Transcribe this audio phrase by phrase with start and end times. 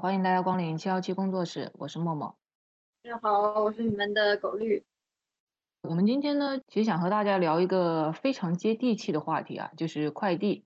[0.00, 2.36] 欢迎大家光临七幺七工作室，我是默默。
[3.04, 4.84] 大家好，我是你们的狗绿。
[5.82, 10.64] 我们今天呢，其实想和大家聊一个非常接地气的话题啊，就是快递。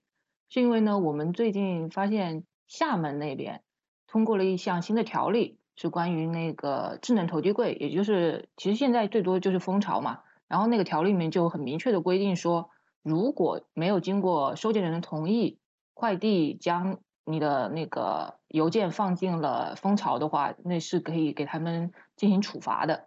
[0.48, 3.62] 是因为呢，我们最近发现厦门那边
[4.06, 10.20] 通过了一项新的条例，是关于那个智能投递柜，也就是其实现在最多就是蜂巢嘛。
[10.46, 12.70] 然后那个条例里面就很明确的规定说，
[13.02, 15.58] 如果没有经过收件人的同意，
[15.92, 23.06] 快递将你的那个邮件放进了蜂巢的话，那是可以给他们进行处罚的。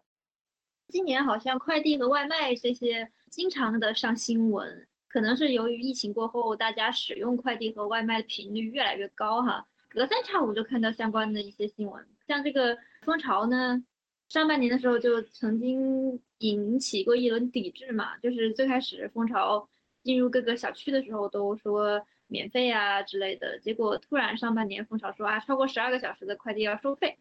[0.90, 12.06] 今年好像快递和外卖这些经常的上新闻，可能是由于疫情过后，大家使用快递和外卖的频率越来越高哈，隔三差五就看到相关的一些新闻。
[12.28, 13.84] 像这个蜂巢呢，
[14.30, 19.68] 上半年的时候就曾经引起过一轮抵制嘛，就是最开始蜂巢
[20.04, 22.06] 进入各个小区的时候都说。
[22.32, 27.18] 免费啊之类的，结果突然上半年蜂巢说啊，超过十二个小时的快递要收费，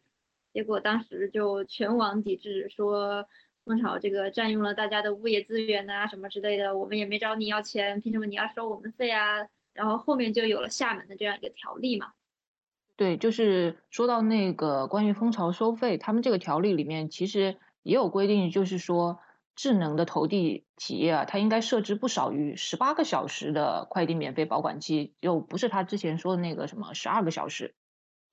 [0.54, 3.26] 结果当时就全网抵制，说
[3.64, 9.48] 蜂巢这个占用了大家的物业资源啊什么之类的，我们也没找你要钱，凭什么你要收我们费啊？
[9.74, 12.12] 然后后面就有了厦门的这样一个条例嘛。
[12.96, 19.18] 对，就是说到那个关于蜂巢收费，他们这个条例里面其实也有规定，就是说。
[19.60, 27.74] 智能的投递企业啊，它应该设置不少于十八个小时的快递免费保管期，又不是他之前说的那个什么十二个小时。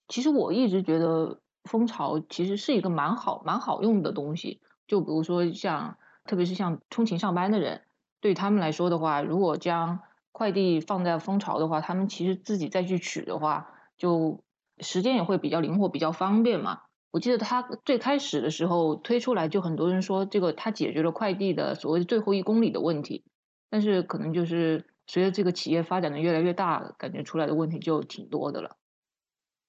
[0.07, 4.61] 其实我一直觉得蜂巢其实是一个蛮好、蛮好用的东西。
[4.87, 7.81] 就比如说像，特别是像通勤上班的人，
[8.21, 9.99] 对他们来说的话，如果将
[10.31, 13.67] 快递放在蜂巢的话，他们其实自己再去取的话，
[13.97, 14.45] 就
[14.79, 16.83] 时间也会比较灵活、比较方便嘛。
[17.11, 23.23] 我记得他最开始的时候推出来，就很多人说这个他解决了快递的所谓最后一公里的问题，
[23.69, 28.77] 但是可能就是随着这个企业发展的越来越大，感觉出来的问题就挺多的了。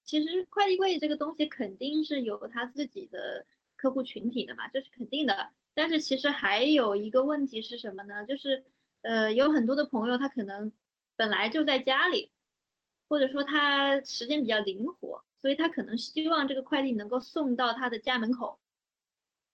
[0.03, 3.45] 其实快递柜这个东西肯定是有他自己的
[3.77, 5.49] 客户群体的嘛，这是肯定的。
[5.73, 8.25] 但是其实还有一个问题是什么呢？
[8.25, 8.65] 就是
[9.01, 10.73] 呃，有很多的朋友他可能
[11.15, 12.31] 本来就在家里，
[13.07, 15.23] 或者说他时间比较灵活。
[15.41, 18.59] 所以他可能希望这个快递能够送到他的家门口。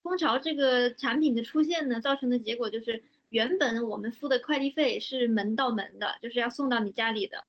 [0.02, 7.44] 蜂巢这个产品的出现呢，造成的结果就是，原本我们付的快递费是门到门的，就是要送到你家里的。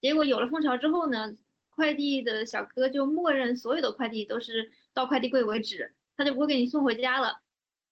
[0.00, 1.36] 结果有了蜂巢之后呢，
[1.70, 7.40] 快递的小哥就默认所有的快递都是到快递柜为止，他就不会给你送回家了。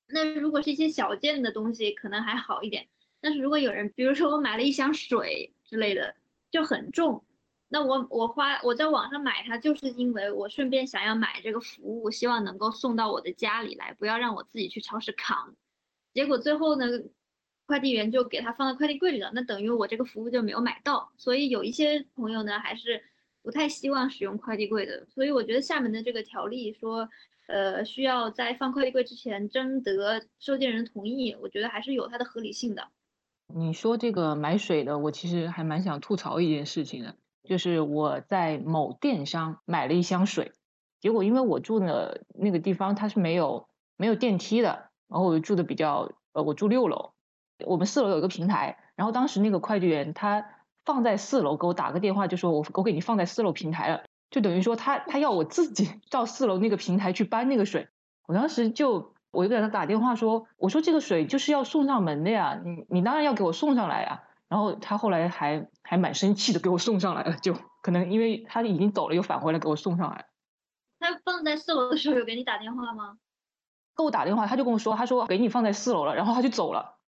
[0.06, 2.88] 那如果是一些小件的东西，可能还好一点。
[3.22, 6.14] 但是如果有人，比如说我买了一箱水之类的，
[6.50, 7.24] 就很重。
[7.72, 15.54] 那我我花我在网上买它，就是因为我顺便想要买这个服务，希望能够送到我的家里来，不要让我自己去超市扛。
[16.12, 16.86] 结果最后呢，
[17.66, 21.12] 快递员就给他放到快递柜里了，那等于我这个服务就没有买到。
[21.16, 23.04] 所以有一些朋友呢，还是
[23.40, 25.06] 不太希望使用快递柜的。
[25.06, 27.08] 所以我觉得厦门的这个条例说，
[27.46, 32.88] 呃，需要在放快递柜之前征得收件人同意，我觉得还是有它的合理性的。
[33.54, 37.14] 你说这个买水的，我其实还蛮想吐槽一件事情的。
[37.42, 40.52] 就是我在某电商买了一箱水，
[41.00, 47.12] 结果因为我住的那个地方它是没有没有电梯的，然后我住的比较呃我住六楼，
[47.66, 50.46] 我们四楼有一个平台，然后当时那个快递员他
[50.84, 57.88] 放在四楼给我打个电话，就说我我给你放在四楼平台了，就等于说他他要我自己 到四楼那个平台去搬那个水，
[58.26, 64.24] 我当时就我就给他打电话说，我说这个水就是要送上门的呀，你你当然要给我送上来呀。
[64.50, 67.36] 然后他后来还还蛮生气的，给我送上来了。
[67.36, 70.26] 就可能因为他已经走了，又返回来给我送上来。
[70.98, 73.16] 他放在四楼的时候有给你打电话吗？
[73.96, 76.98] 给我打电话，他就跟我说，他说给你放在四楼了，然后他就走了。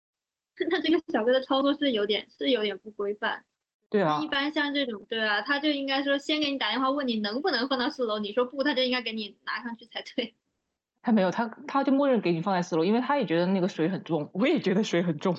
[0.71, 3.45] 那这个小哥的操作是有点是有点不规范。
[3.91, 4.21] 对啊。
[4.23, 10.37] 一般像这种，对啊，他就应该说先给你打电话问你能不能放到四楼，你说不，他就应该给你拿上去才对。
[11.03, 15.37] 他没有，他他就默认给你放在四楼，因为他也觉得那个水很重，我也觉得水很重。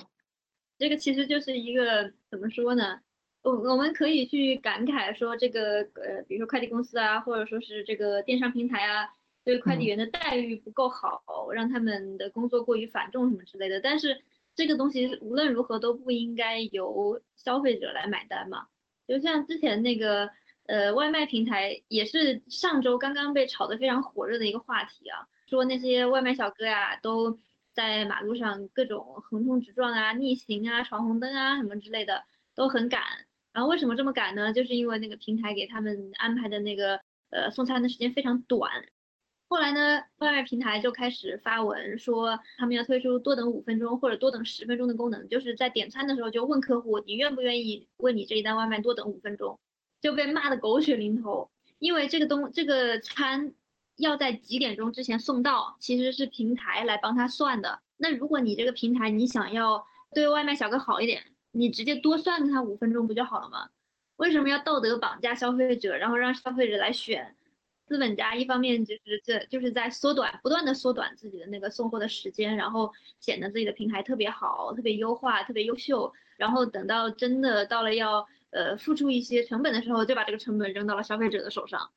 [0.83, 2.99] 这个其实就是一个怎么说呢？
[3.41, 9.07] 我我们可以去感慨说，这个呃，比如说快递公司啊，或者说是这个电商平台啊，
[9.45, 13.79] 对快递员的待遇不够好，让他们的工作过于繁重什么之类的。
[13.79, 14.23] 但是
[14.55, 18.67] 这个东西无论如何都不应该由消费者来买单嘛。
[19.07, 20.31] 就像之前那个
[20.65, 27.39] 呃外卖平台，也是上周刚刚被炒得非常火热的一个话题啊，说那些外卖小哥呀都。
[27.73, 32.23] 在马路上各种横冲直撞啊、逆行啊、闯红灯啊什么之类的
[32.55, 33.01] 都很赶。
[33.51, 34.51] 然后为什么这么赶呢？
[34.53, 38.71] 就是因为那个平台给他们安排的那个呃送餐的时间非常短。
[39.47, 49.59] 后来呢，外卖平台就开始发文说他们要推出多等五分钟或者多等十分钟的功能，就是在点餐的时候就问客户你愿不愿意为你这一单外卖多等五分钟，
[50.01, 51.51] 就被骂的狗血淋头。
[51.77, 53.53] 因为这个东这个餐
[53.97, 57.81] 要在几点钟之前送到，其实是平台来帮他算的。
[57.97, 63.69] 那如果你这个平台你想要对外卖小哥好一点，你直接多算他五分钟不就好了吗？
[64.15, 67.35] 为什么要道德绑架消费者，然后让消费者来选？
[67.85, 76.13] 资本家一方面就是这就是在缩短，不断的缩短自己的那个送货的时间，然后显得自己的平台特别好，特别优化，特别优秀。
[76.37, 81.91] 然后等到真的到了要呃付出一些成本的时候，就把这个成本扔到了消费者的手上。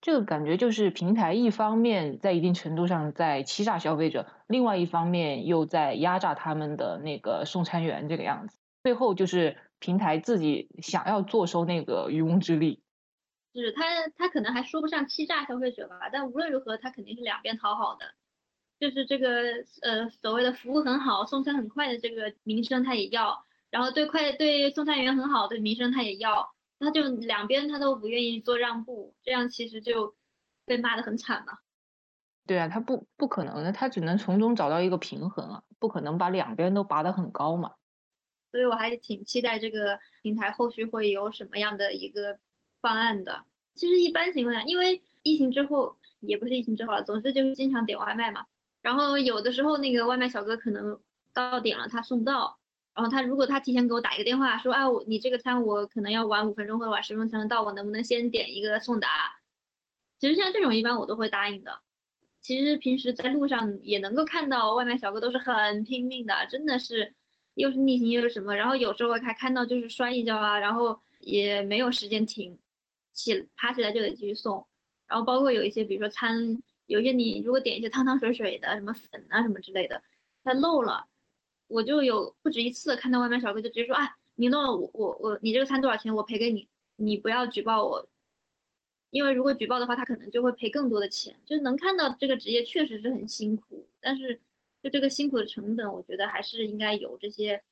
[0.00, 8.58] 这个感觉就是平台一方面在一定程度上在欺诈消费者，另外一方面又在压榨他们的那个送餐员这个样子。
[8.82, 12.82] 最后就是平台自己想要坐收那个渔翁之利。
[13.52, 13.82] 就是他，
[14.16, 18.14] 他可能还说不上欺诈消费者吧，但无论如何，他肯定是两边讨好的，
[18.78, 19.42] 就是这个
[19.82, 30.16] 呃所谓的服务很好、送餐很快的这个名声他也要，然后对快对送餐员很好的名声他也要，他就两边他都不愿意做让步，这样其实就
[30.64, 31.58] 被骂得很惨嘛。
[32.44, 37.74] 对啊，他不不可能的，他只能从中找到一个平衡啊，不可能把两边都拔得很高嘛。
[38.50, 42.40] 所以我还挺期待这个平台后续会有什么样的一个。
[42.82, 43.44] 方案的，
[43.74, 48.46] 其实一般情况下，因为疫情之后也不是疫情之后了，总之就是经常点外卖嘛。
[48.80, 50.98] 然后有的时候那个外卖小哥可能
[51.34, 52.58] 到点了，他送不到。
[52.94, 59.08] 然后他如果他提前给我打一个电话说，啊，我你这个餐我可能要晚五分钟或者晚十分钟才能到，我能不能先点一个送达？
[60.18, 61.80] 其实像这种一般我都会答应的。
[62.40, 67.14] 其实平时在路上也能够看到外卖小哥都是很拼命的，真的是
[67.54, 72.58] 又是逆行又是什么，然后有时候还看到就是摔一跤啊，然后也没有时间停。
[73.12, 74.66] 起爬起来就得继续送，
[75.06, 80.00] 然后包括有一些，比如说餐，有些你如果点一些汤汤水水的，什么粉啊什么之类的，
[80.44, 81.06] 它漏了，
[81.70, 86.14] 我就有不止一次看到外卖小哥就直接说，啊，你弄，我我我，你这个餐多少钱？
[86.16, 88.08] 我赔给你，你不要举报我，
[89.10, 91.36] 因为如果举报的话，他可能就会赔更多的钱。
[91.46, 94.40] 就是能看到这个职业确实是很辛苦，但是
[94.82, 97.62] 就这个辛苦的成本，我觉得还是应该由这些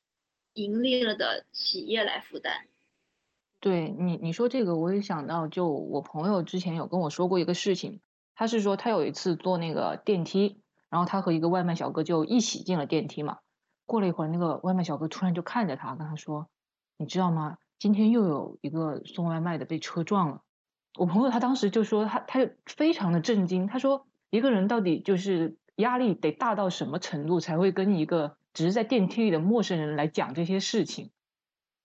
[0.53, 2.67] 盈利了的企业来负担。
[3.59, 7.99] 对你，你说这个我也想到，就我朋友之前有跟我说过一个事情，
[8.33, 13.39] 他是说他有一次坐那个电梯，然后他和一个外卖小哥就一起进了电梯嘛。
[13.89, 16.47] 过了一会儿，那个外卖小哥突然就看着他，跟他说
[16.95, 17.57] ：“你知道吗？
[17.77, 20.41] 今天又有一个送外卖的被车撞了。”
[20.97, 31.11] 我朋友他当时就说他他就非常的震惊，他说一个人到底就是压力得大到什么程度才会跟一个只是在电梯里的陌生人来讲这些事情？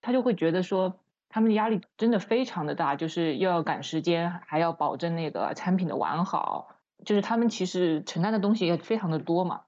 [0.01, 0.99] 他就会觉得说。
[1.27, 9.63] 他们的压力真的非常的大，就是又要赶时间，还要保证那个产品的完好，就是他们其实承担的东西也非常的多嘛。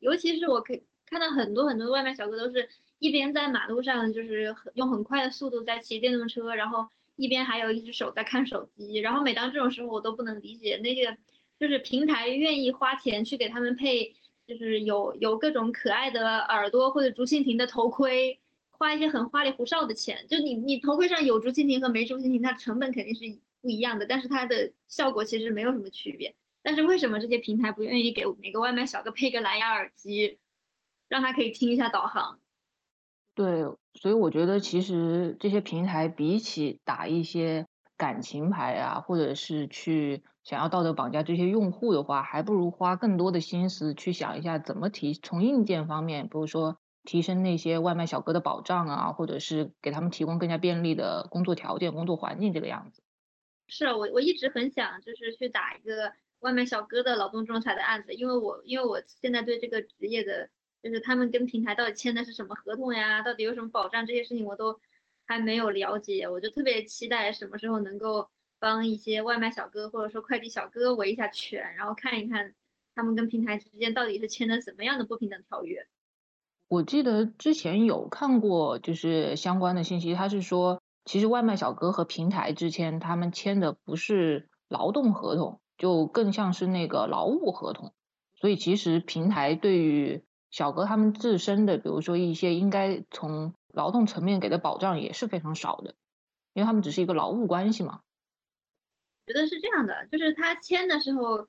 [0.00, 2.68] 尤其是我可以看到很多很多外卖小哥都是
[2.98, 6.86] 一边在马路上就是用很快的速度在骑电动车，然后
[7.16, 8.96] 一边还有一只手在看手机。
[8.96, 11.16] 然后每当这种时候，我都不能理解那些
[11.58, 14.14] 就是平台愿意花钱去给他们配，
[14.46, 18.38] 就是有有各种可爱的耳朵或者竹蜻蜓的头盔。
[18.78, 26.34] 花一些很花里胡哨的钱，就你你头盔上有竹蜻蜓和没竹蜻蜓，它成本肯定是不一样的，但是它的效果其实没有什么区别。
[26.62, 30.36] 但是为什么这些平台不愿意给每个外卖小哥配个蓝牙耳机，
[31.08, 32.38] 让他可以听一下导航？
[33.34, 33.62] 对，
[33.94, 46.78] 所以我觉得其实这些平台比起打一些感情牌啊，或者是去想要道德绑架这些用户的话，还不如花更多的心思去想一下怎么提从硬件方面，比如说。
[47.08, 53.00] 提升那些外卖小哥的保障啊，或者是给他们提供更加便利的工作条件、工作环境，这个样子。
[53.68, 60.50] 是我我一直很想就是去打一个外卖小哥的劳动仲裁的案子，因为我因为我现在对这个职业的，
[60.86, 64.78] 就是他们跟平台到底签的是什么合同呀，到底有什么保障这些事情我都
[65.26, 68.28] 还没有了解，我就特别期待什么时候能够
[68.60, 72.54] 帮一些外卖小哥或者说快递小哥围一下拳，然后看一看
[72.94, 75.88] 他们跟平台之间到底是签的什么样的不平等条约。
[76.68, 87.92] 我记得之前有看过，就是相关的信息，他是说，其实外卖小哥和平台之间，他们签的不是劳动合同，就更像是那个劳务合同。
[88.38, 90.22] 所以其实平台对于
[90.56, 95.94] 小哥他们自身的，比如说一些应该从劳动层面给的保障也是非常少的，
[96.54, 98.00] 因为他们只是一个劳务关系嘛。
[99.26, 101.46] 觉得是这样的，就是他签的时候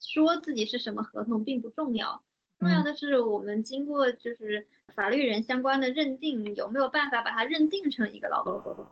[0.00, 2.24] 说自己是什么合同并不重要。
[2.58, 8.84] 重要的是，我们经过就是法律人相关的认定，有没有办法把它认定成一个劳动合同？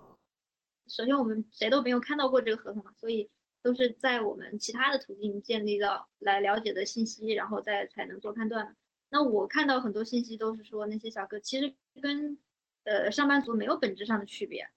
[0.86, 3.28] 首先，我们谁都没有看到过这个合同嘛，所以
[3.64, 8.76] 都是在我们其他的途径建立到来了解的信息，然后再才能做判断。
[9.10, 12.38] 那我看到很多信息都是说，那些小哥其实跟
[12.84, 14.68] 呃上班族没有本质上的区别，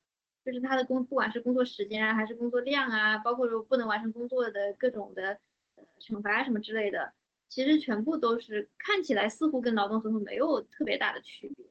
[0.43, 5.39] 就是他的工不管是工作时间啊，还是工作量啊，包括说不能完成工作的各种的
[5.75, 7.13] 呃惩罚啊什么之类的，
[7.47, 11.65] 其实全部都是看起来似乎跟劳动合同没有特别大的区别。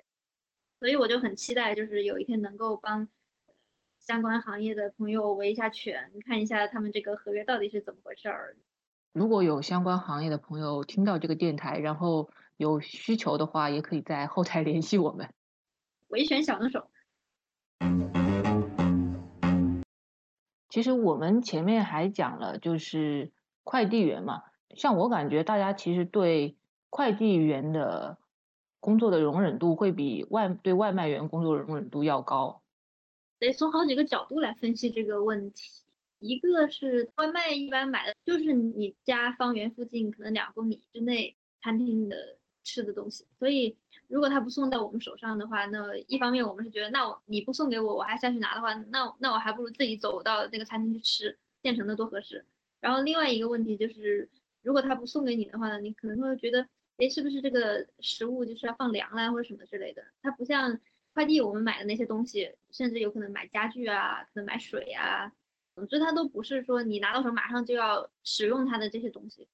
[0.78, 3.09] 所以我就很期待，就是有一天能够帮
[3.99, 8.57] 相关行业的朋友维一下权，看一下他们这个合约到底是怎么回事儿。
[9.12, 15.32] 如果有相关行业的朋友听到这个电台，然后有需求的话，也可以在后台联系我们。
[16.09, 16.90] 维权小能手。
[20.68, 23.32] 其实我们前面还讲了，就是
[23.62, 24.42] 快递员嘛，
[24.75, 26.56] 像我感觉大家其实对
[26.90, 28.18] 快递员的。
[28.85, 32.64] 工作的容忍度会比外对外卖员工作容忍度要高，
[33.38, 35.85] 得从好几个角度来分析这个问题。
[36.18, 42.16] 一个是外卖一般买的就是你家方圆附近可能两公里之内餐厅的
[42.64, 43.76] 吃的东西，所以
[44.09, 52.45] 如果他不送到我们手上的话，那一方面我们是觉得，那我你不送给我，我还下去拿的话，那那我还不如自己走到那个餐厅去吃现成的多合适。
[52.81, 54.31] 然后另外一个问题就是，
[54.62, 56.69] 如果他不送给你的话呢，你可能会觉得。
[56.99, 60.04] 哎，是不是这个食物就是要放凉了，或者什么之类的？
[60.21, 60.78] 它不像
[61.14, 65.33] 快递，我们买的那些东西，甚至有可能买家具啊，可能买水啊，
[65.75, 69.49] 总之它都不是说你拿到手马上就要使用它的这些东西。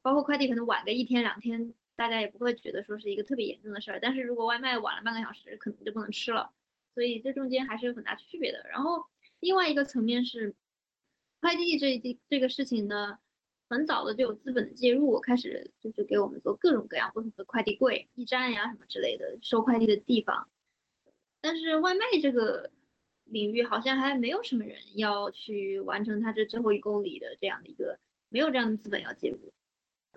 [0.00, 3.98] 包括快递可能晚个一天两天，大家也不会觉得说是一个特别严重的事儿。
[4.00, 6.52] 但是如果外卖晚了半个小时，可能就不能吃了。
[6.94, 8.64] 所以这中间还是有很大区别的。
[8.70, 9.04] 然后
[9.40, 10.54] 另外一个层面是，
[11.40, 13.18] 快递这这这个事情呢。
[13.70, 20.48] 很早的就有资本的介入，开始就是给我们做各种各样不同的快递柜、驿站呀什么之类的收快递的地方。
[21.42, 22.70] 但是外卖这个
[23.24, 27.98] 领域好像还没有什么人要去完成它这最后一公里的这样的一个，
[28.30, 29.52] 没有这样的资本要介入。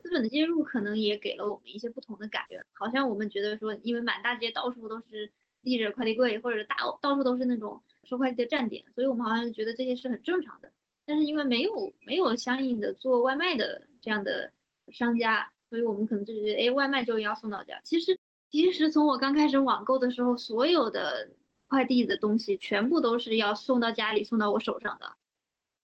[0.01, 5.31] 资本的介入可能也给了我们一些不同的感觉，好像我们觉得说，因为满大街到处都是
[5.61, 10.71] 立着快递柜，或者大到处都是那种收快递的站点，所以我们好像觉得这些是很正常的。
[11.05, 14.51] 但是因为没有没有相应的做外卖的这样的
[14.91, 17.79] 商家，所以我们可能就觉得，哎，外卖就要送到家。
[17.83, 21.29] 其实其实从我刚开始网购的时候，所有的
[21.67, 25.15] 快递的东西全部都是要送到家里，送到我手上的。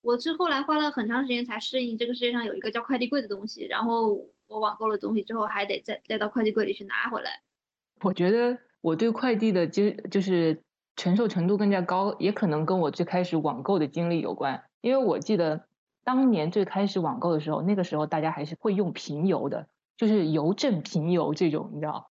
[0.01, 7.41] 我是后来花了很长时间才适应这个世界上有一个叫快递柜的东西，然后我网购了东西之后，还得再再到快递柜里去拿回来。
[8.01, 10.61] 我觉得我对快递的就就是
[10.95, 14.63] 承受程度更加高，也可能跟我最开始网购的经历有关。
[14.81, 15.65] 因为我记得
[16.03, 22.09] 当年最开始网购的时候，那个时候大家还是会用平邮的，就是邮政平邮这种，你知道。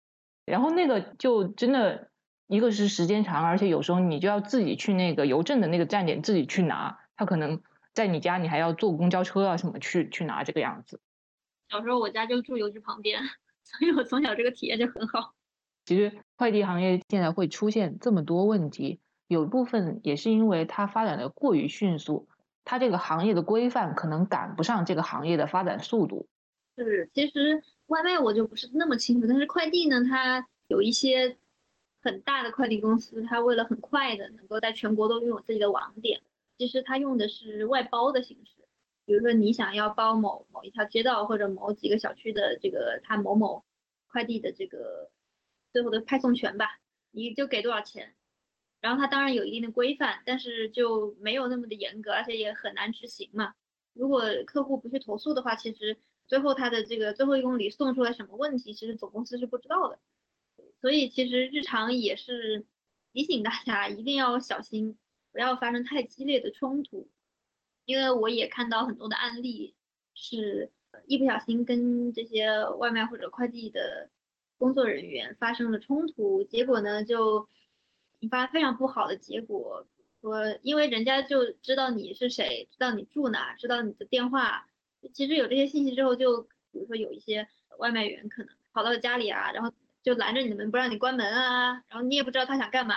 [0.45, 2.11] 然后那个就真的
[2.47, 7.63] 一个是时间长，而且有时候你就要自己去那个邮政的那个站点自己去拿，他可能
[8.01, 11.03] 在你家，你还要坐公交车啊什么去去拿这个样子。
[11.69, 13.21] 小时候我家就住邮局旁边，
[13.63, 15.35] 所以我从小这个体验就很好。
[15.85, 22.27] 其实快递行业现在会出现这么多问题，有一部分也是因为它发展的过于迅速。
[22.65, 26.27] 它这个行业的规范可能赶不上这个行业的发展速度。
[26.79, 31.37] 是，其实外卖我就不是那么清楚，但是快递呢，它有一些
[32.03, 36.23] 很大的快递公司，它为了很快的能够在全国都拥有自己的网点，
[36.61, 38.69] 其实它用的是外包的形式。
[39.07, 43.65] 比如说你想要包某某一条街道或者某几个小区的这个它某某
[44.09, 45.11] 快递的这个
[45.73, 46.79] 最后的派送权吧，
[47.13, 48.15] 你就给多少钱。
[48.83, 53.55] 然后它当然有一定的规范，但是就没有那么的严格，而且也很难执行嘛。
[53.95, 59.99] 如果客户不去投诉的话，其实最后他的这个最后一公里送出来什么问题，其实总公司是不知道的。
[60.83, 62.67] 所以其实日常也是
[63.15, 64.99] 提醒大家一定要小心，
[65.33, 67.09] 不要发生太激烈的冲突。
[67.85, 69.75] 因为我也看到很多的案例，
[70.15, 70.71] 是
[71.07, 74.11] 一不小心跟这些外卖或者快递的
[74.59, 77.49] 工作人员发生了冲突，结果呢就。
[78.23, 79.87] 引发非常不好的结果，
[80.21, 84.67] 说因为人家就知道你是谁，知道你住哪，知道你的电话，
[85.15, 89.73] 其实有这些信息之后，就比如说有一些外卖员可能跑到家里啊，然后
[90.03, 92.95] 就拦着你的门不让你关门啊，然后你也不知道他想干嘛。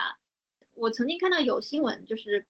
[0.76, 2.46] 我曾经看到有新闻，就是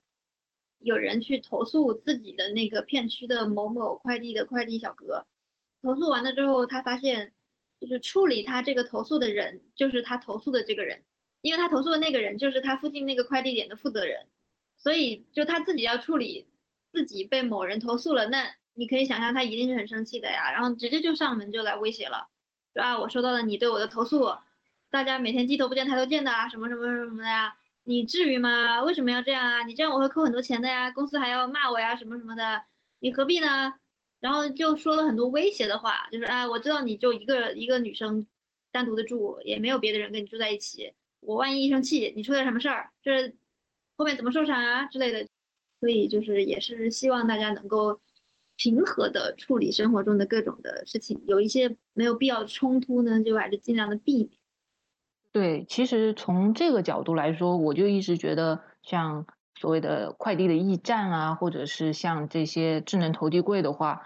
[0.79, 5.25] 有人去投诉自己的那个片区的某某快递的快递小哥，
[5.81, 7.33] 投诉完了之后，他发现
[7.79, 11.03] 就是处理他这个投诉的人就是他投诉的这个人。
[11.41, 14.27] 因为他投诉的那个人就是他附近那个快递点的负责人，
[14.77, 16.47] 所以就他自己要处理
[16.93, 22.29] 自己被某人投诉了，那你可以想象他一定是很生气的呀，然后直接就上门就来威胁了，
[22.73, 24.37] 说啊我收到了你对我的投诉，
[24.89, 28.83] 大家每天低头不见抬头见的啊，什么什么什么的呀，你至于吗？
[28.83, 29.63] 为什么要这样啊？
[29.63, 32.63] 你这样我会扣很多钱的呀，公司还要骂我呀，什么什么的，
[32.99, 33.73] 你何必呢？
[34.19, 38.25] 然后就说了很多威胁的话，就是啊我知道你就一个一个女生
[38.71, 40.93] 单独的住，也没有别的人跟你住在一起。
[41.19, 43.33] 我万一一生气，你出点什么事儿，这
[43.97, 45.27] 后面怎么收场啊之类的。
[45.81, 47.99] 所以就是也是希望大家能够
[48.55, 54.29] 平和的处理生活中的各种的事情，有一些没有必要的冲突呢，就还是尽量的避免。
[55.33, 59.25] 对，其实从这个角度来说，我就一直觉得像
[59.55, 64.03] 所谓的快递的驿站啊，或者是像这些智能投递柜的话，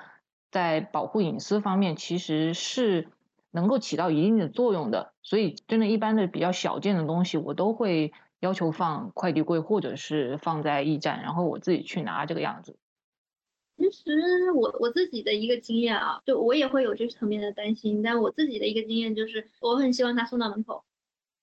[0.50, 3.10] 在保护隐私方面其实是
[3.51, 5.13] 能够起到一定的作用的。
[5.22, 8.12] 所以，真的，一般的比较小件的东西，我都会。
[8.39, 12.77] 要求放快递柜，或者是放在驿站，然后我自己去拿这个样子。
[13.77, 20.84] 其实我我自己的一个经验啊，就我也会有这层面的担心，但我自己的一个经验就是，我很希望他送到门口。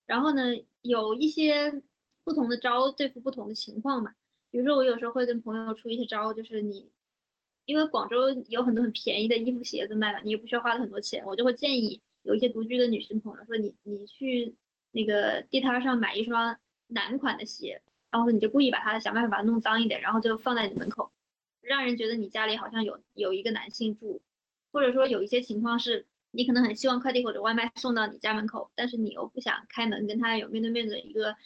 [0.06, 0.42] 然后呢，
[0.82, 1.82] 有一些
[2.24, 4.14] 不同的招对付不同的情况嘛。
[4.50, 6.90] 比如说，我有时候会跟朋友出一些招，就是你，
[7.64, 14.54] 因为广州有很多很便宜的衣服、鞋子卖嘛，你也不需要花很多钱，我就会建议有一些独居的女性朋友说，你你去
[14.92, 16.58] 那个地摊上买一双。
[16.86, 17.80] 男款的鞋，
[18.10, 21.10] 然后你就故意把它想办法把它弄脏一点，然后就放在你门口，
[21.62, 24.20] 让人觉得你家里好像有有一个男性住，
[24.70, 31.36] 或者说有一些情况是你可能很希望快递或者外卖送到你家门口，但是你又不想开门跟他有面对面的一个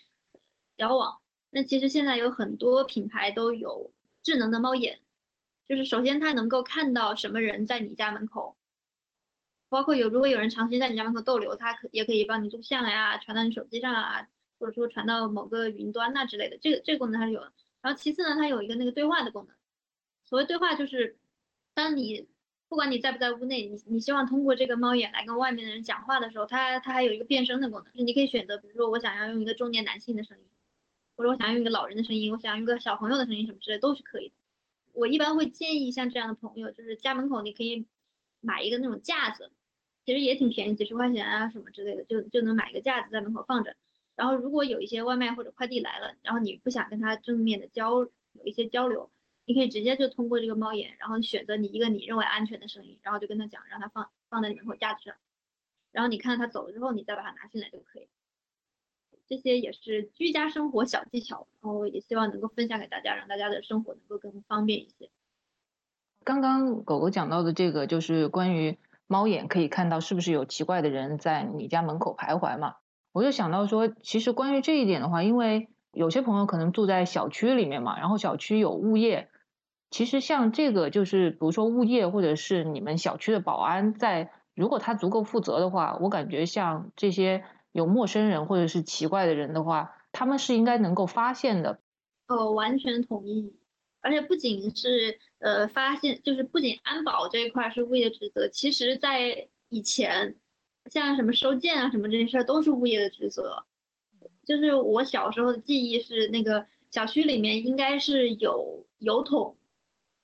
[0.76, 1.18] 交往，
[1.50, 3.92] 那其实现在有很多品牌都有
[4.22, 5.00] 智能的猫眼，
[5.68, 8.56] 就是首先它能够看到什么人在你家门口，
[9.68, 14.28] 包括有如果有人长时间在你家门口逗留，它可也可以帮你录下来啊，传到你手机上啊。
[14.60, 17.52] 或者说传到某个云端呐之类的，这个这个功能它是有的。
[17.80, 19.54] 然后其次呢，它有一个那个对话的功能。
[20.24, 21.16] 所谓对话就是，
[21.74, 22.26] 当你
[22.68, 30.44] 不管你在不在屋内，你你希望通过这个猫眼来跟外面的人讲话的时候，它它还有一个变声的功能，就是你可以选择，比如说我想要用一个中年男性的声音，
[31.16, 34.34] 或者我想要用一个老人的声音，我想要用个小朋友的声音什么之类都是可以的。
[34.92, 37.86] 我一般会建议像这样的朋友，就是家门口你可以
[38.40, 39.50] 买一个那种架子，
[40.04, 43.74] 其实也挺便宜，几十块钱啊什么之类的，就就能买一个架子在门口放着。
[44.14, 49.10] 然后，如果有一些外卖或者快递来了，然后你不想跟他正面的交有一些交流，
[49.48, 55.14] 你可以直接就通过这个猫眼，然后选择你一个你认为安全的声音，然后就跟他讲，让他放放在你门口架子上，
[55.90, 58.08] 然后你看到他走了之后，你再把它拿进来就可以。
[59.26, 65.08] 这些也是居家生活小技巧，然后也希望能够分享给大家，让大家的生活能够更方便一些。
[66.24, 72.74] 刚刚狗狗讲到的这个，就是关于猫眼可以看到是不是有奇怪的人在你家门口徘徊嘛？
[73.12, 79.30] 我就想到说，其实关于这一点的话，因为有些朋友可能住在小区里面嘛，然后小区有物业，
[79.90, 91.80] 其实像这个就是，比如说物业或者是你们小区的保安，在如果他足够负责的话，我感觉像这些有陌生人或者是奇怪的人的话，他们是应该能够发现的。
[92.26, 93.54] 哦，完全同意。
[94.00, 100.36] 而且不仅是呃发现，就是不仅安保这一块是物业职责，其实在以前。
[100.90, 103.66] 像什么收件啊什么这些事儿都是物业的职责，
[104.46, 109.57] 就是我小时候的记忆是那个小区里面应该是有邮筒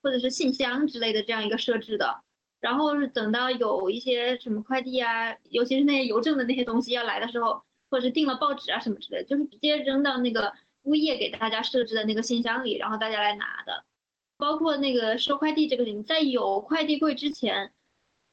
[0.04, 2.20] 或者是信箱之类的这样一个设置的，
[2.60, 13.84] 然后是等到有一些什么快递啊，尤其是那些邮政的那些东西要来的时候，或者是订了报纸啊什么之类，就是直接扔到那个物业给大家设置的那个信箱里，然后大家来拿的，
[14.36, 17.72] 包括那个收快递这个你，在有快递柜之前。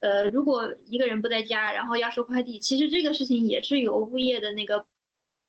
[0.01, 4.87] 呃，如果一个人不在家，然后要收快递，其实这个事情也是由物业的那个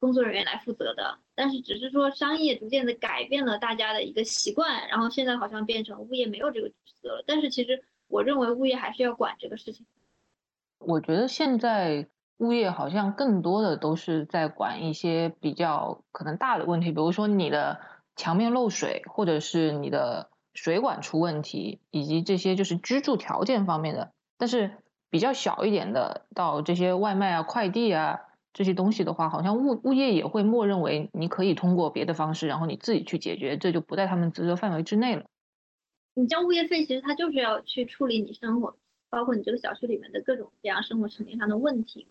[0.03, 1.21] 工作人员来负责的。
[1.37, 7.25] 但是只是说商业逐渐的改变了大家的一个习惯，然后现在好像变成物业没有这个职责了。
[7.25, 9.87] 但是其实我认为物业还是要管这个事情。
[10.81, 17.81] 我觉得现在物业好像更多的都是在管一些比较可能大的问题，比如说你的
[18.17, 24.13] 墙面漏水，或者是你的水管出问题，以及这些就是居住条件方面的。
[24.37, 24.73] 但是
[25.09, 28.21] 比较小一点的，到这些外卖啊、快递啊
[28.53, 35.25] 这些东西的话，好像物物业也会默认为你可以通过别的方式，然后你自己去解决，这就不在他们职责范围之内了。
[36.15, 38.77] 你交物业费，其实他就是要去处理你生活，
[39.09, 42.07] 包括你这个小区里面的各种各样生活层面上的问题。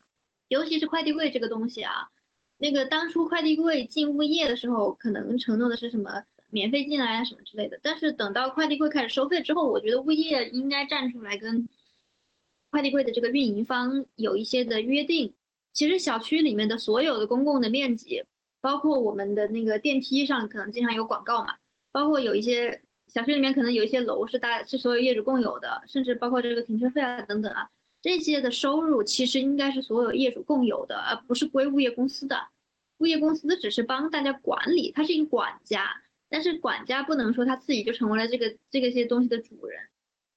[0.48, 2.10] 尤其是快递柜这个东西啊，
[2.58, 11.70] 那个当初快递柜进物业的时候，可能承诺的是什么免费进来啊什么之类的，但是等到快递柜开始收费之后，我觉得物业应该站出来跟。
[12.72, 15.34] 快递柜的这个运营方有一些的约定，
[15.74, 18.24] 其实小区里面的所有的公共的面积，
[18.60, 21.56] 包括我们的那个电梯上可能经常有广告嘛，
[21.92, 27.70] 包括有一些小区里面可能有一些楼是大是所有业主共有的，甚至包括这个停车费啊等等啊，
[28.02, 32.38] 这些的收入其实应该是所有业主共有的，而不是归物业公司的。
[32.98, 35.90] 物业公司只是帮大家管理，他是一个管家，
[36.30, 39.80] 但是管家不能说他自己就成为了这个这个些东西的主人。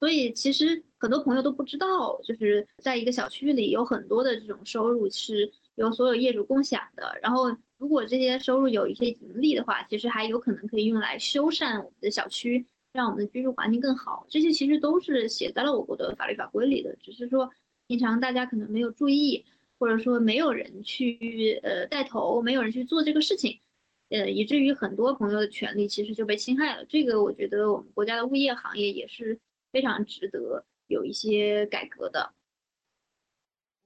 [0.01, 7.19] 所以其实很多朋友都不知道，就是在一个小区里有很多的这种收入是由所有业主共享的。
[7.21, 12.65] 然后如果这些收入有一些盈利的话，其实还有可能可以用来修缮我们的小区，
[12.95, 14.27] 让我们的居住环境更好。
[14.31, 17.51] 这些其实都是写在了我国的法律法规里的，只是说
[17.87, 19.45] 平常大家可能没有注意，
[19.79, 23.61] 或者说没有人去呃带头，没有人去做这个事情，
[24.09, 26.85] 呃，以至于很多朋友的权利其实就被侵害了。
[26.87, 29.39] 这个我觉得我们国家的物业行业也是
[29.71, 32.33] 非常值得有一些改革的。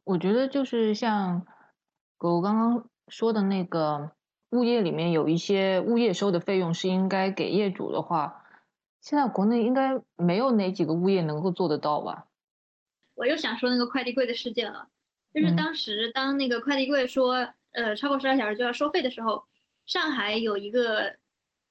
[0.05, 1.47] 我觉得就是像
[2.19, 4.13] 我刚刚说的那个
[4.51, 8.45] 物业里面有一些物业收的费用是应该给业主的话，
[9.01, 12.27] 现在国内应该没有哪几个物业能够做得到吧？
[13.15, 14.89] 我又想说那个快递柜的事件了，
[15.35, 19.45] 就是当时当那个快递柜说呃超过十二小时就要收费的时候，
[19.85, 21.17] 上海有一个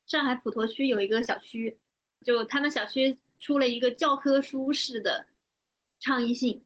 [0.06, 1.80] 上海普陀区有一个小区，
[2.24, 5.28] 就他们小区出了一个教科书式的
[6.00, 6.64] 倡议信。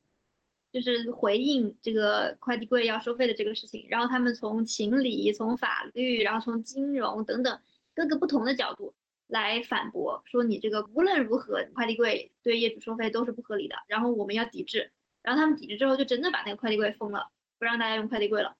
[0.73, 7.59] 就是回应这个快递柜要收费的这个事情，然后他们从情理、从法律、然后从金融等等
[7.93, 8.93] 各个不同的角度
[9.27, 14.93] 来反驳，说你这个无论如何快递柜对业主收费都是不合理的，然后我们要抵制。
[15.21, 18.55] 然后他们抵制之后，就真的把那个快递柜封了，不让大家用快递柜了。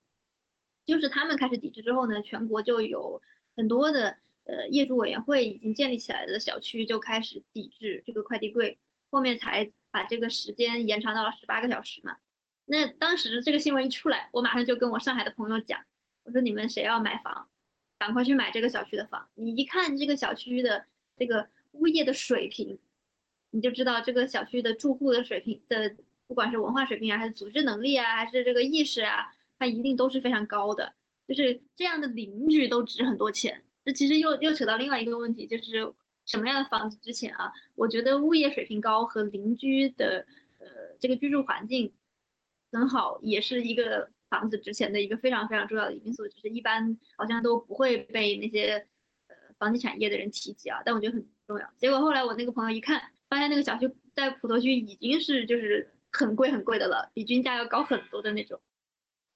[0.86, 3.22] 就是他们开始抵制之后呢，全国就有
[3.56, 4.18] 很多的
[4.52, 8.78] 呃业主委员会已经建立起来的小区就开始抵制这个快递柜，
[9.10, 9.72] 后面才。
[9.94, 12.16] 把这个时间延长到了十八个小时嘛？
[12.64, 15.84] 那当时这个新闻一出来，我马上就跟我上海的朋友讲，
[16.24, 17.50] 我说你们谁要买房，
[18.00, 19.28] 赶快去买这个小区的房。
[19.36, 20.86] 你一看这个小区的
[21.18, 22.80] 这个物业的水平，
[23.50, 25.94] 你就知道这个小区的住户的水平的，
[26.26, 30.94] 不管是文化水平啊，还是组织能力啊，还是这个意识啊，它一定都是非常高的。
[31.28, 33.66] 就是这样的邻居都值很多钱。
[33.86, 35.94] 这其实又又扯到另外一个问题，就是。
[36.24, 37.52] 什么样的房子值钱啊？
[37.74, 40.28] 我觉得物业水平高和邻居的
[40.60, 40.68] 呃
[41.00, 41.94] 这个居住环境
[42.72, 46.28] 很好，也是一个房子值钱的一个非常非常重要的因素。
[46.28, 48.88] 就是一般好像都不会被那些
[49.28, 51.74] 呃房地产业的人提及啊，但我觉得很重要。
[51.80, 58.62] 结果后来我那个朋友一看，发现那个小区在普陀区已经是就是很贵很贵的了，比均价要高很多的那种。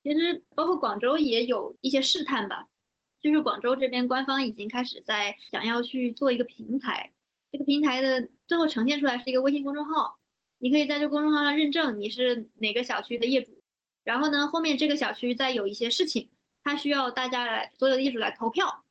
[0.04, 2.68] 其实包括广州也有一些试探吧。
[3.26, 7.12] 就是广州这边官方已经开始在想要去做一个平台，
[7.52, 10.20] 这个平台的最后呈现出来是一个微信公众号，
[10.60, 13.64] 你可以在这公众号上认证你是哪个小区的业主，
[14.04, 16.30] 然后呢，后面这个小区再有一些事情，
[16.64, 18.86] 它需要大家来所有的业主来投票，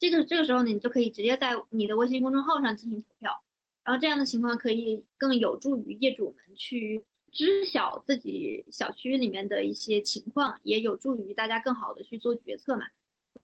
[0.00, 3.44] 这个这个时候呢，你就可以直接在你的微信公众号上进行投票，
[3.84, 12.86] 然后这样的情况可以更有助于业主们去知晓自己小区里面的一些情况，也有助于大家更好的去做决策嘛。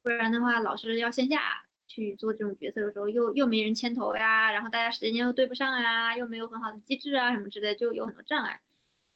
[0.03, 1.41] 不然的话，老师要线下
[1.87, 8.61] 去做这种决策的时候，又又没人牵头呀，然后大家时间又对不上呀，又没有很好的机制啊，什么之类，就有很多障碍。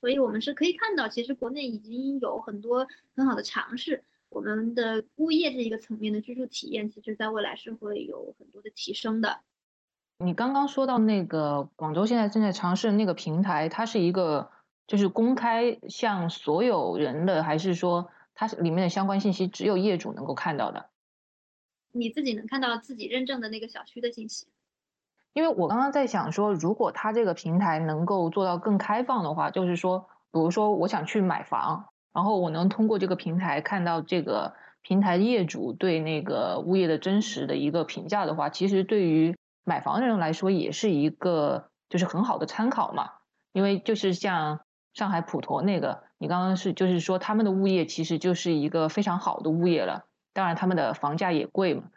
[0.00, 9.40] 所以我们是可以看到，其实国内已经有很多很好的尝试，我们的物业这一个层面的居住体验，其实在未来是会有很多的提升的。
[10.18, 14.50] 你刚刚说到那个广州现在正在尝试那个平台，它是一个
[14.86, 18.10] 就是公开向所有人的，还是说？
[18.34, 20.90] 它里面的相关信息只有业主能够看到的，
[21.92, 24.48] 你自己能看到自己认证的那个小区的信息。
[25.32, 43.10] 因为我刚刚在想说，如果它这个平台能够做到更开放的话，就是说，比如说我想去买房，然后我能通过这个平台看到这个平台业主对那个物业的真实的一个评价的话，其实对于买房的人来说也是一个就是很好的参考嘛。
[43.52, 44.63] 因为就是像
[44.94, 46.02] 上海普陀那个。
[46.18, 51.90] 你刚刚是就是说他们的物业其实就是一个非常好的物业了，当然他们的房价也贵嘛。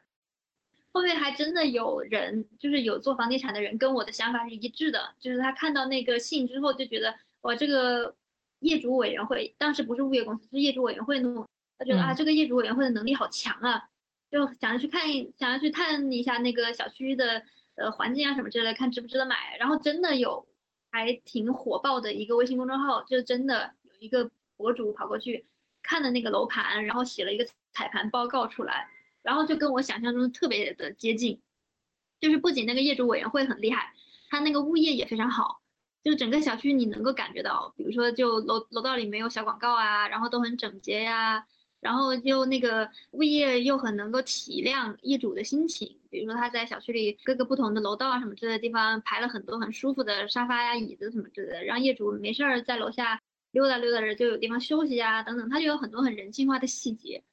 [0.91, 8.15] 后面还真的有人就是有做房地产的人跟我的想法是一致的，就是他看到那个信之后就觉得哇，这个
[8.59, 13.83] 业主委员会当时不是物业公司是业主委员会弄，他觉得啊这个业主委员会的能力好强啊，
[14.31, 15.03] 就想要去看
[15.37, 17.43] 想要去探一下那个小区的
[17.75, 19.55] 呃环境啊什么之类的，看值不值得买。
[19.59, 20.46] 然后真的有
[20.91, 23.91] 还挺火爆的一个微信公众号，就真的有。
[23.99, 25.47] 一个博主跑过去
[25.81, 28.87] 看了那个楼盘，然后写了一个彩盘报告出来，
[29.23, 31.41] 然后就跟我想象中特别的接近，
[32.19, 33.91] 就是不仅那个业主委员会很厉害，
[34.29, 35.63] 他那个物业也非常好，
[36.03, 41.47] 就整个小区你能够感觉到，比如说就楼楼道里没有小广告啊，然后都很整洁呀，
[41.79, 53.21] 然后就那个物业又很能够体谅业主的心情，比如说他在小区里各个不同的楼道啊什么之类的地方排了很多很舒服的沙发呀椅子什么之类的，让业主没事儿在楼下。
[53.51, 57.23] 溜达溜达着就有地方休息啊，等等，他就有很多很人性化的细节，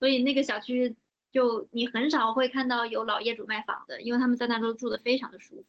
[0.00, 0.96] 所以那个小区
[1.30, 5.64] 就你很少会看到有老业主卖房的，因为他们在那都住的非常的舒服。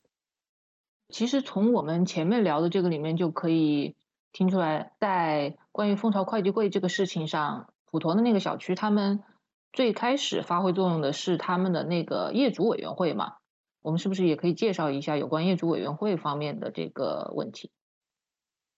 [1.09, 3.95] 其实从我们前面聊的这个里面就可以
[4.31, 9.23] 听出来，在关于蜂巢快递柜这个事情上，普陀的那个小区他们
[9.71, 13.37] 最开始发挥作用的是他们的那个业主委员会嘛？
[13.81, 17.71] 我们是不是也可以介绍一下有关业主委员会方面的这个问题？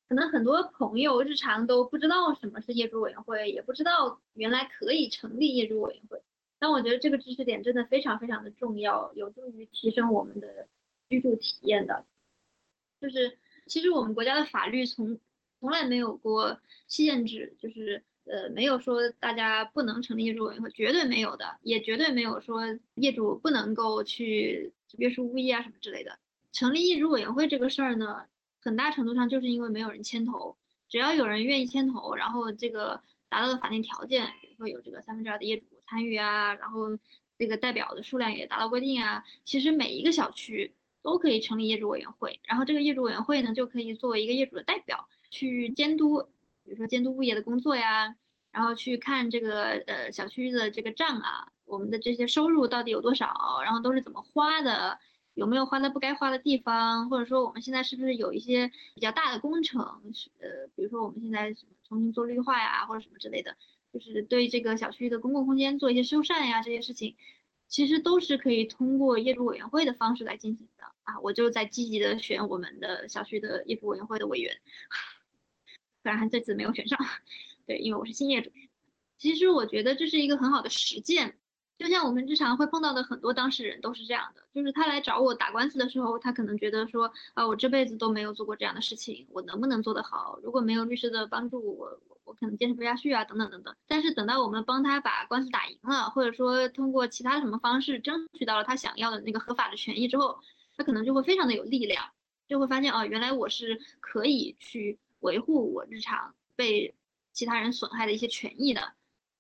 [0.08, 6.21] 可能很多朋友日常都不知道什么是业主委员会，也不知道原来可以成立业主委员会。
[6.60, 10.67] 但我觉得这个知识点真的非常非常的重要，有助于提升我们的
[11.10, 12.06] 居住体验的。
[13.01, 15.19] 就是其实我们国家的法律从
[15.60, 22.61] 从来没有过限制，就是呃没有说大家不能成立业主委员会，绝对没有的，也绝对没有说
[22.95, 26.19] 业主不能够去约束物业啊什么之类的。
[26.51, 28.23] 成立业主委员会这个事儿呢，
[28.61, 30.57] 很大程度上就是因为没有人牵头，
[30.89, 35.65] 只要有人愿意牵头，然后这个达到了法定条件，比如说有这个三分之二的业主。
[35.89, 36.99] 参与啊，然后
[37.37, 39.23] 这个代表的数量也达到规定啊。
[39.45, 46.27] 其实每一个小区都可以成立业主委员会，然后这个业主委员会呢，就可以作为一个业主的代表去监督，
[46.67, 48.13] 比如说监督物业的工作呀，
[48.51, 54.99] 然后去看这个呃小区的这个账啊，我们的这些收入到底有多少，然后都是怎么花的，
[55.34, 59.82] 有没有花在不该花的地方，或者说我们现在是不是有一些比较大的工程，
[60.39, 61.53] 呃，比如说我们现在
[61.88, 63.56] 重新做绿化呀，或者什么之类的。
[63.93, 67.15] 就是对这个小区的公共空间做一些修缮呀，这些事情，
[67.69, 71.19] 其实都是可以通过业主委员会的方式来进行的啊。
[71.21, 74.58] 我就在积极的选我们的小区的业主委员会的委员，
[76.07, 76.97] 虽然这次没有选上，
[77.65, 78.49] 对，因为我是新业主。
[79.17, 81.37] 其实我觉得这是一个很好的实践。
[81.77, 90.39] 就像我们日常会碰到的很多当事人都是这样的，就是他来找我打官司的时候，他可能觉得说啊，我这辈子都没有做过这样的事情，我能不能做得好？
[90.41, 93.75] 如果没有律师的帮助，我我可能坚持不下去啊，等等等等。
[93.85, 100.39] 但是等到我们帮他把官司打赢了，或者说通过其他什么方式争取到了他想要的那个合法的权益之后，
[100.77, 102.05] 他可能就会非常的有力量，
[102.47, 106.95] 就会发现哦，原来我是可以去维护我日常被
[107.33, 108.93] 其他人损害的一些权益的。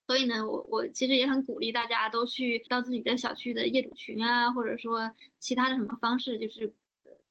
[0.05, 6.73] 所以呢，我我其实也很鼓励大家都去到自己的小区的业主群啊，或者说其他的什么方式，就是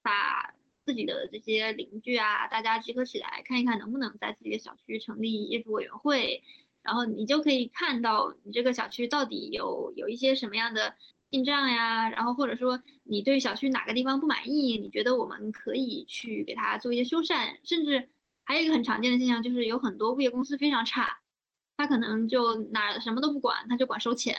[0.02, 6.42] 把自己的这些邻居啊，大家集合起来看一看，能不能在自己的小区成立业主委员会，
[6.82, 10.96] 然后你就可以看到你这个小区到底有有一些什么样的
[11.30, 18.10] 进账呀，然后或者说你对小区哪个地方不满意，你觉得我们可以去给他做一些修缮，甚至
[18.46, 21.20] 还有一个很常见的现象就是有很多物业公司非常差。
[21.78, 24.34] 他可能就哪什么都不管，他就管收钱，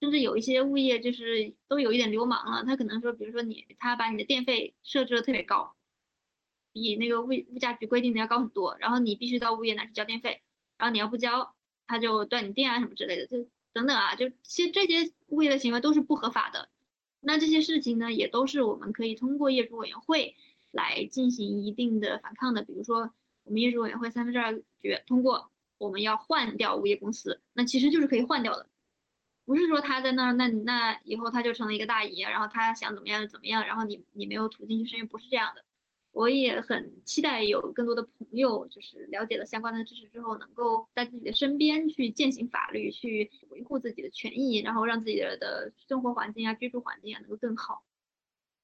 [0.00, 2.64] 甚至有一些物业就是都有一点流氓了。
[2.64, 5.76] 他可能说，比如说你，他把你的电费设置的特别高，
[6.72, 10.42] 比那个物物价局规定的要高很多，然后你必须到物业那去交电费，
[10.78, 11.54] 然后你要不交，
[11.86, 16.68] 他就断你电啊什么之类的，就等等啊，就其实这些物业的行为都是不合法的。
[17.20, 20.34] 那这些事情呢，也都是我们可以通过业主委员会
[20.70, 22.62] 来进行一定的反抗的。
[22.62, 23.10] 比如说，
[23.44, 25.50] 我们业主委员会三分之二决通过。
[25.78, 28.68] 我们要换掉物业公司，那其实就是可以换掉的，
[29.44, 35.64] 不是说他在那儿，那那以后他就成了一个大爷，然后他想怎么样就怎么样，然后你你没有途径去申冤，不是这样的。
[36.10, 47.84] 我也很期待有更多的朋友，就是了解了相关的知识之后，能够在自己的身边去践行法律，去维护自己的权益，然后让自己的生活环境啊、居住环境啊能够更好。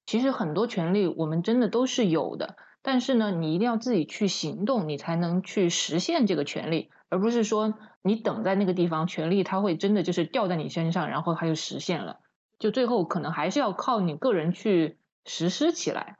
[0.05, 6.91] 其实很多权利我们真的都是有的，但是呢，你一定要自己去行动，你才能去实现这个权利。
[7.09, 12.19] 而不是说你等在那个地方，权利它会真的就是掉在你身上，然后它就实现了。
[12.59, 16.17] 就最后可能还是要靠你个人去实施起来。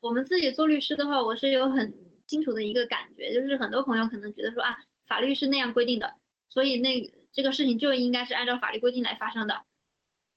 [0.00, 1.94] 我们自己做律师的话，我是有很
[2.26, 4.76] 清楚的一个感觉，就是很多朋友可能觉得说啊，
[5.06, 6.14] 法律是那样规定的，
[6.48, 9.62] 所以那这个事情就应该是按照法律规定来发生的。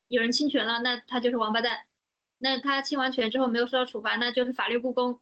[0.08, 1.80] 有人侵权了，那他就是王八蛋。
[2.46, 5.20] 那他侵完权之后没有受到处罚，那就是法律不公。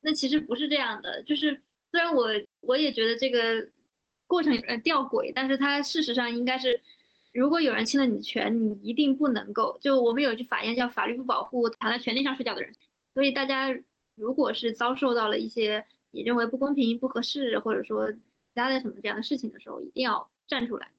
[0.00, 1.62] 那其实不是这样的，就是。
[1.92, 2.28] 虽然我
[2.60, 3.68] 我也觉得这个
[4.28, 6.80] 过程有点吊诡，但是它事实上应该是，
[7.32, 9.76] 如果有人侵了你的权，你一定不能够。
[9.80, 12.72] 就我们有一句法谚叫“法律不保护躺在权利上睡觉的人”，
[13.12, 13.76] 所以大家
[14.14, 18.18] 如果是遭受到了一些你认为不公平、不合适，或者说其
[18.54, 20.92] 他的什么这样的事情的时候，一定要站出来。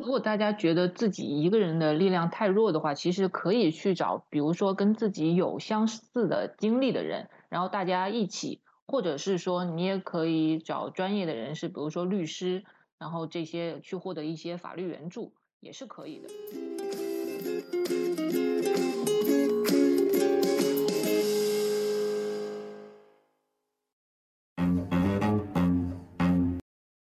[0.00, 8.60] 如果大家觉得自己一个人的力量太弱的话，其实可以去找，比如说跟自己有相似的经历的人，然后大家一起。
[8.86, 12.64] 或者是说，你也可以找专业的人士，比如说律师，
[12.98, 17.99] 然后这些去获得一些法律援助，也是可以的。